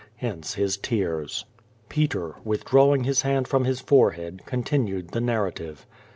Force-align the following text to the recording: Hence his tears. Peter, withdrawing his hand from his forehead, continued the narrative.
Hence 0.15 0.55
his 0.55 0.77
tears. 0.77 1.45
Peter, 1.87 2.33
withdrawing 2.43 3.03
his 3.03 3.21
hand 3.21 3.47
from 3.47 3.65
his 3.65 3.79
forehead, 3.81 4.41
continued 4.47 5.09
the 5.09 5.21
narrative. 5.21 5.85